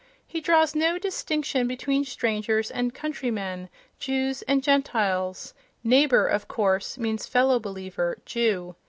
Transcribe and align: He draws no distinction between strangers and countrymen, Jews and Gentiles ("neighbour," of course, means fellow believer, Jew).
He 0.25 0.41
draws 0.41 0.73
no 0.73 0.97
distinction 0.97 1.67
between 1.67 2.03
strangers 2.05 2.71
and 2.71 2.91
countrymen, 2.91 3.69
Jews 3.99 4.41
and 4.47 4.63
Gentiles 4.63 5.53
("neighbour," 5.83 6.25
of 6.25 6.47
course, 6.47 6.97
means 6.97 7.27
fellow 7.27 7.59
believer, 7.59 8.17
Jew). 8.25 8.75